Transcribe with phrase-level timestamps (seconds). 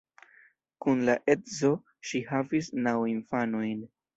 [0.85, 1.71] Kun la edzo
[2.13, 3.89] ŝi havis naŭ infanojn.